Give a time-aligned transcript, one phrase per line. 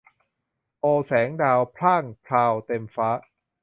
[0.79, 3.09] โอ แสงดาวพร่างพราวเต็มฟ้า